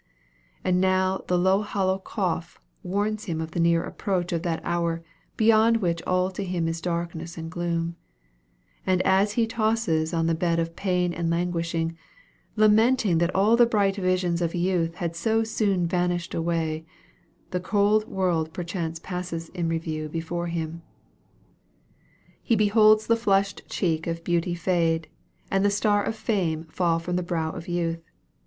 And 0.63 0.81
now 0.81 1.21
the 1.27 1.37
low 1.37 1.61
hollow 1.61 1.99
cough 1.99 2.59
warns 2.81 3.25
him 3.25 3.39
of 3.39 3.51
the 3.51 3.59
near 3.59 3.83
approach 3.83 4.31
of 4.33 4.41
that 4.41 4.59
hour 4.63 5.03
beyond 5.37 5.77
which 5.77 6.01
all 6.07 6.31
to 6.31 6.43
him 6.43 6.67
is 6.67 6.81
darkness 6.81 7.37
and 7.37 7.51
gloom; 7.51 7.95
and 8.83 9.03
as 9.03 9.33
he 9.33 9.45
tosses 9.45 10.11
on 10.11 10.25
the 10.25 10.33
bed 10.33 10.57
of 10.57 10.75
pain 10.75 11.13
and 11.13 11.29
languishing, 11.29 11.95
lamenting 12.55 13.19
that 13.19 13.35
all 13.35 13.55
the 13.55 13.67
bright 13.67 13.95
visions 13.95 14.41
of 14.41 14.55
youth 14.55 14.95
had 14.95 15.15
so 15.15 15.43
soon 15.43 15.85
vanished 15.85 16.33
away, 16.33 16.83
the 17.51 17.59
cold 17.59 18.07
world 18.07 18.51
perchance 18.53 18.97
passes 18.97 19.49
in 19.49 19.69
review 19.69 20.09
before 20.09 20.47
him. 20.47 20.81
He 22.41 22.55
beholds 22.55 23.05
the 23.05 23.15
flushed 23.15 23.69
cheek 23.69 24.07
of 24.07 24.23
beauty 24.23 24.55
fade, 24.55 25.09
and 25.51 25.63
the 25.63 25.69
star 25.69 26.03
of 26.03 26.15
fame 26.15 26.63
fall 26.71 26.97
from 26.97 27.17
the 27.17 27.21
brow 27.21 27.51
of 27.51 27.67
youth. 27.67 28.01